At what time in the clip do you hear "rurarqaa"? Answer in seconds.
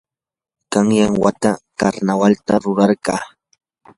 2.65-3.21